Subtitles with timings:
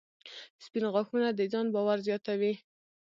[0.63, 2.53] •سپین غاښونه د ځان باور زیاتوي.